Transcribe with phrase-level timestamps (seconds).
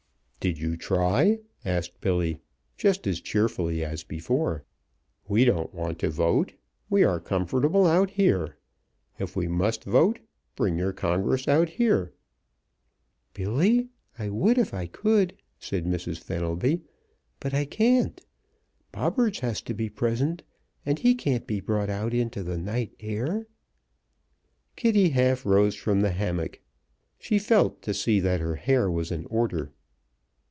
[0.41, 2.39] "Did you try?" asked Billy,
[2.75, 4.63] just as cheerfully as before.
[5.27, 6.55] "We don't want to vote.
[6.89, 8.57] We are comfortable out here.
[9.19, 10.17] If we must vote,
[10.55, 12.15] bring your congress out here."
[13.35, 16.17] "Billy, I would if I could," said Mrs.
[16.17, 16.81] Fenelby,
[17.39, 18.19] "but I can't!
[18.91, 20.41] Bobberts has to be present,
[20.83, 23.45] and he can't be brought out into the night air."
[24.75, 26.59] Kitty half rose from the hammock.
[27.19, 29.71] She felt to see that her hair was in order.